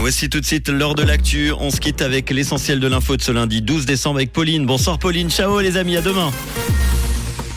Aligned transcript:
Voici 0.00 0.30
tout 0.30 0.40
de 0.40 0.46
suite 0.46 0.70
l'heure 0.70 0.94
de 0.94 1.02
l'actu. 1.02 1.52
On 1.60 1.70
se 1.70 1.78
quitte 1.78 2.00
avec 2.00 2.30
l'essentiel 2.30 2.80
de 2.80 2.86
l'info 2.86 3.18
de 3.18 3.22
ce 3.22 3.32
lundi 3.32 3.60
12 3.60 3.84
décembre 3.84 4.16
avec 4.16 4.32
Pauline. 4.32 4.64
Bonsoir 4.64 4.98
Pauline, 4.98 5.28
ciao 5.28 5.60
les 5.60 5.76
amis, 5.76 5.98
à 5.98 6.00
demain. 6.00 6.32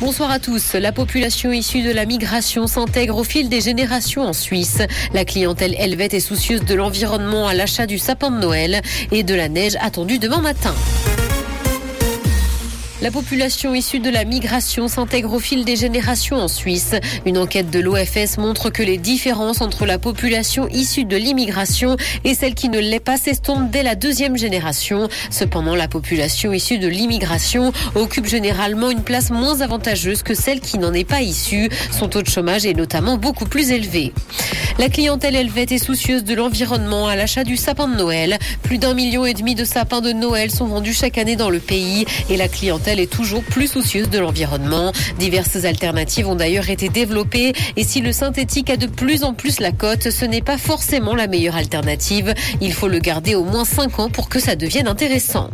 Bonsoir 0.02 0.30
à 0.30 0.40
tous. 0.40 0.74
La 0.74 0.92
population 0.92 1.54
issue 1.54 1.84
de 1.84 1.92
la 1.92 2.06
migration 2.06 2.68
s'intègre 2.68 3.16
au 3.16 3.24
fil 3.24 3.48
des 3.48 3.62
générations 3.62 4.24
en 4.24 4.34
Suisse. 4.34 4.82
La 5.14 5.24
clientèle 5.24 5.74
helvète 5.80 6.14
est 6.14 6.20
soucieuse 6.20 6.66
de 6.66 6.76
l'environnement 6.76 7.48
à 7.48 7.54
l'achat 7.54 7.86
du 7.86 7.98
sapin 7.98 8.30
de 8.30 8.40
Noël 8.40 8.82
et 9.14 9.24
de 9.24 9.34
la 9.34 9.48
neige 9.48 9.78
attendue 9.80 10.20
demain 10.20 10.42
matin. 10.42 10.76
La 13.04 13.12
population 13.12 13.76
issue 13.76 14.00
de 14.00 14.10
la 14.10 14.24
migration 14.24 14.88
s'intègre 14.88 15.34
au 15.34 15.40
fil 15.40 15.66
des 15.66 15.76
générations 15.76 16.38
en 16.38 16.48
Suisse. 16.48 16.96
Une 17.26 17.38
enquête 17.38 17.70
de 17.70 17.82
l'OFS 17.82 18.38
montre 18.38 18.70
que 18.70 18.82
les 18.82 18.98
différences 18.98 19.60
entre 19.60 19.86
la 19.86 20.00
population 20.00 20.70
issue 20.70 21.04
de 21.04 21.18
l'immigration 21.18 21.98
et 22.24 22.34
celle 22.34 22.56
qui 22.56 22.70
ne 22.70 22.80
l'est 22.80 23.02
pas 23.02 23.18
s'estompent 23.18 23.70
dès 23.70 23.84
la 23.84 23.96
deuxième 23.96 24.38
génération. 24.38 25.10
Cependant, 25.32 25.76
la 25.76 25.90
population 25.90 26.54
issue 26.54 26.78
de 26.78 26.88
l'immigration 26.88 27.74
occupe 27.96 28.26
généralement 28.26 28.90
une 28.90 29.04
place 29.04 29.32
moins 29.32 29.60
avantageuse 29.60 30.24
que 30.24 30.34
celle 30.34 30.62
qui 30.62 30.78
n'en 30.78 30.94
est 30.94 31.04
pas 31.04 31.22
issue. 31.22 31.68
Son 31.92 32.08
taux 32.08 32.22
de 32.22 32.30
chômage 32.30 32.66
est 32.66 32.74
notamment 32.74 33.18
beaucoup 33.18 33.48
plus 33.48 33.72
élevé. 33.72 34.14
La 34.80 34.88
clientèle 34.88 35.36
helvète 35.36 35.74
est 35.74 35.78
soucieuse 35.78 36.24
de 36.24 36.34
l'environnement 36.34 37.08
à 37.08 37.18
l'achat 37.18 37.44
du 37.44 37.58
sapin 37.58 37.90
de 37.90 37.96
Noël. 37.96 38.40
Plus 38.64 38.78
d'un 38.78 38.94
million 38.94 39.26
et 39.26 39.34
demi 39.34 39.56
de 39.56 39.66
sapins 39.66 40.02
de 40.02 40.14
Noël 40.14 40.50
sont 40.50 40.66
vendus 40.66 40.94
chaque 40.94 41.18
année 41.18 41.36
dans 41.36 41.50
le 41.50 41.60
pays 41.60 42.06
et 42.30 42.38
la 42.38 42.48
clientèle 42.48 42.93
est 43.00 43.12
toujours 43.12 43.44
plus 43.44 43.68
soucieuse 43.68 44.10
de 44.10 44.20
l'environnement. 44.20 44.92
Diverses 45.20 45.66
alternatives 45.66 46.28
ont 46.28 46.36
d'ailleurs 46.36 46.70
été 46.70 46.90
développées 46.90 47.54
et 47.76 47.84
si 47.84 48.02
le 48.02 48.12
synthétique 48.12 48.70
a 48.70 48.78
de 48.78 48.88
plus 48.88 49.24
en 49.24 49.34
plus 49.34 49.60
la 49.60 49.72
cote, 49.72 50.10
ce 50.10 50.26
n'est 50.26 50.42
pas 50.42 50.58
forcément 50.58 51.16
la 51.16 51.28
meilleure 51.28 51.56
alternative. 51.56 52.34
Il 52.62 52.74
faut 52.74 52.88
le 52.88 53.00
garder 53.00 53.36
au 53.36 53.44
moins 53.44 53.66
5 53.66 54.00
ans 54.00 54.10
pour 54.10 54.30
que 54.30 54.40
ça 54.40 54.56
devienne 54.56 54.88
intéressant. 54.88 55.50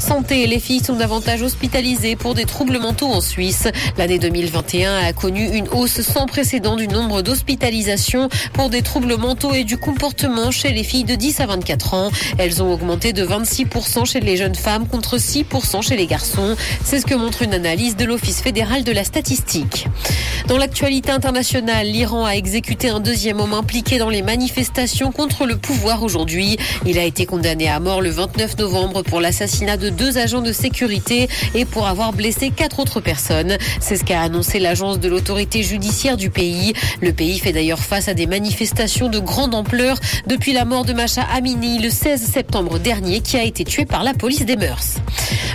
Santé, 0.00 0.46
les 0.46 0.60
filles 0.60 0.82
sont 0.82 0.96
davantage 0.96 1.42
hospitalisées 1.42 2.16
pour 2.16 2.34
des 2.34 2.46
troubles 2.46 2.78
mentaux 2.78 3.08
en 3.08 3.20
Suisse. 3.20 3.68
L'année 3.98 4.18
2021 4.18 4.96
a 4.96 5.12
connu 5.12 5.46
une 5.46 5.68
hausse 5.68 6.00
sans 6.00 6.26
précédent 6.26 6.76
du 6.76 6.88
nombre 6.88 7.20
d'hospitalisations 7.20 8.30
pour 8.54 8.70
des 8.70 8.80
troubles 8.80 9.16
mentaux 9.18 9.52
et 9.52 9.64
du 9.64 9.76
comportement 9.76 10.50
chez 10.50 10.70
les 10.72 10.84
filles 10.84 11.04
de 11.04 11.14
10 11.14 11.40
à 11.40 11.46
24 11.46 11.94
ans. 11.94 12.10
Elles 12.38 12.62
ont 12.62 12.72
augmenté 12.72 13.12
de 13.12 13.24
26% 13.26 14.06
chez 14.06 14.20
les 14.20 14.38
jeunes 14.38 14.54
femmes 14.54 14.88
contre 14.88 15.18
6% 15.18 15.82
chez 15.82 15.96
les 15.96 16.06
garçons. 16.06 16.56
C'est 16.82 17.00
ce 17.00 17.06
que 17.06 17.14
montre 17.14 17.42
une 17.42 17.52
analyse 17.54 17.96
de 17.96 18.06
l'Office 18.06 18.40
fédéral 18.40 18.84
de 18.84 18.92
la 18.92 19.04
statistique. 19.04 19.86
Dans 20.48 20.56
l'actualité 20.56 21.12
internationale, 21.12 21.86
l'Iran 21.86 22.24
a 22.24 22.32
exécuté 22.32 22.88
un 22.88 23.00
deuxième 23.00 23.38
homme 23.38 23.52
impliqué 23.52 23.98
dans 23.98 24.08
les 24.08 24.22
manifestations 24.22 25.12
contre 25.12 25.44
le 25.44 25.56
pouvoir 25.56 26.02
aujourd'hui. 26.02 26.56
Il 26.86 26.98
a 26.98 27.04
été 27.04 27.26
condamné 27.26 27.68
à 27.68 27.78
mort 27.80 28.00
le 28.00 28.10
29 28.10 28.58
novembre 28.58 29.02
pour 29.02 29.20
l'assassinat 29.20 29.76
de 29.76 29.89
deux 29.90 30.18
agents 30.18 30.42
de 30.42 30.52
sécurité 30.52 31.28
et 31.54 31.64
pour 31.64 31.86
avoir 31.86 32.12
blessé 32.12 32.50
quatre 32.50 32.78
autres 32.80 33.00
personnes. 33.00 33.56
C'est 33.80 33.96
ce 33.96 34.04
qu'a 34.04 34.22
annoncé 34.22 34.58
l'agence 34.58 35.00
de 35.00 35.08
l'autorité 35.08 35.62
judiciaire 35.62 36.16
du 36.16 36.30
pays. 36.30 36.72
Le 37.00 37.12
pays 37.12 37.38
fait 37.38 37.52
d'ailleurs 37.52 37.80
face 37.80 38.08
à 38.08 38.14
des 38.14 38.26
manifestations 38.26 39.08
de 39.08 39.18
grande 39.18 39.54
ampleur 39.54 39.98
depuis 40.26 40.52
la 40.52 40.64
mort 40.64 40.84
de 40.84 40.92
Macha 40.92 41.22
Amini 41.34 41.78
le 41.78 41.90
16 41.90 42.20
septembre 42.22 42.78
dernier 42.78 43.20
qui 43.20 43.36
a 43.36 43.42
été 43.42 43.64
tué 43.64 43.84
par 43.84 44.04
la 44.04 44.14
police 44.14 44.44
des 44.44 44.56
mœurs. 44.56 44.96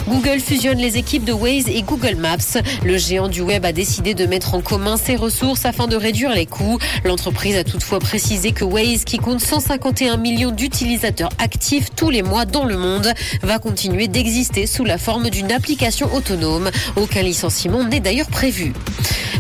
Google 0.08 0.40
fusionne 0.40 0.78
les 0.78 0.98
équipes 0.98 1.26
de 1.26 1.34
Waze 1.34 1.68
et 1.68 1.82
Google 1.82 2.16
Maps. 2.16 2.60
Le 2.84 2.98
géant 2.98 3.28
du 3.28 3.42
web 3.42 3.66
a 3.66 3.72
décidé 3.72 4.14
de 4.14 4.26
mettre 4.26 4.54
en 4.54 4.62
commun 4.62 4.98
ses 4.98 5.16
ressources 5.16 5.66
afin 5.66 5.88
de 5.88 5.96
réduire 5.96 6.32
les 6.34 6.46
coûts. 6.46 6.78
L'entreprise 7.04 7.56
a 7.56 7.64
toutefois 7.64 8.00
précisé 8.00 8.52
que 8.52 8.64
Waze, 8.64 9.04
qui 9.04 9.18
compte 9.18 9.42
151 9.42 10.18
millions 10.18 10.52
d'utilisateurs 10.52 11.32
actifs 11.40 11.90
tous 11.96 12.10
les 12.10 12.22
mois 12.22 12.46
dans 12.46 12.66
le 12.66 12.78
monde, 12.78 13.12
va 13.42 13.58
continuer 13.58 14.08
d'exister 14.08 14.25
sous 14.66 14.86
la 14.86 14.98
forme 14.98 15.30
d'une 15.30 15.52
application 15.52 16.12
autonome. 16.16 16.72
Aucun 16.96 17.22
licenciement 17.22 17.84
n'est 17.84 18.00
d'ailleurs 18.00 18.30
prévu. 18.30 18.74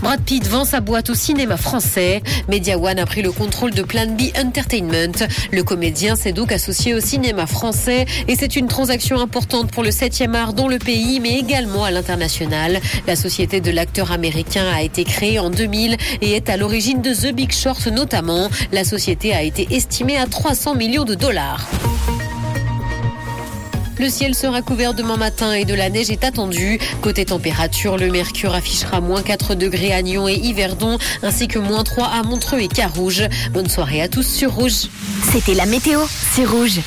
Brad 0.01 0.21
Pitt 0.21 0.45
vend 0.47 0.63
sa 0.63 0.79
boîte 0.79 1.09
au 1.09 1.15
cinéma 1.15 1.57
français. 1.57 2.21
Media 2.49 2.77
One 2.77 2.99
a 2.99 3.05
pris 3.07 3.23
le 3.23 3.31
contrôle 3.31 3.71
de 3.71 3.81
Plan 3.81 4.05
B 4.05 4.25
Entertainment. 4.37 5.25
Le 5.51 5.63
comédien 5.63 6.15
s'est 6.15 6.33
donc 6.33 6.51
associé 6.51 6.93
au 6.93 6.99
cinéma 6.99 7.47
français 7.47 8.05
et 8.27 8.35
c'est 8.35 8.55
une 8.55 8.67
transaction 8.67 9.19
importante 9.19 9.71
pour 9.71 9.81
le 9.81 9.89
7e 9.89 10.35
art 10.35 10.53
dans 10.53 10.67
le 10.67 10.77
pays 10.77 11.19
mais 11.19 11.39
également 11.39 11.83
à 11.83 11.89
l'international. 11.89 12.79
La 13.07 13.15
société 13.15 13.61
de 13.61 13.71
l'acteur 13.71 14.11
américain 14.11 14.65
a 14.71 14.83
été 14.83 15.03
créée 15.03 15.39
en 15.39 15.49
2000 15.49 15.97
et 16.21 16.33
est 16.33 16.47
à 16.49 16.57
l'origine 16.57 17.01
de 17.01 17.11
The 17.11 17.33
Big 17.33 17.51
Short 17.51 17.87
notamment. 17.87 18.49
La 18.71 18.83
société 18.83 19.33
a 19.33 19.41
été 19.41 19.67
estimée 19.71 20.17
à 20.17 20.27
300 20.27 20.75
millions 20.75 21.05
de 21.05 21.15
dollars. 21.15 21.67
Le 23.97 24.09
ciel 24.09 24.35
sera 24.35 24.61
couvert 24.61 24.93
demain 24.93 25.17
matin 25.17 25.53
et 25.53 25.63
de 25.63 25.73
la 25.73 25.89
neige 25.89 26.09
est 26.09 26.23
attendue. 26.23 26.79
Côté 27.01 27.25
température, 27.25 27.97
le 27.97 28.11
mercure 28.11 28.53
affichera 28.53 28.99
moins 28.99 29.21
4 29.21 29.55
degrés 29.55 29.93
à 29.93 30.01
Nyon 30.01 30.27
et 30.27 30.35
Yverdon, 30.35 30.97
ainsi 31.23 31.47
que 31.47 31.59
moins 31.59 31.83
3 31.83 32.05
à 32.07 32.23
Montreux 32.23 32.59
et 32.59 32.67
Carouge. 32.67 33.23
Bonne 33.51 33.69
soirée 33.69 34.01
à 34.01 34.09
tous 34.09 34.27
sur 34.27 34.53
Rouge. 34.53 34.89
C'était 35.31 35.53
la 35.53 35.65
météo, 35.65 36.01
c'est 36.33 36.45
Rouge. 36.45 36.79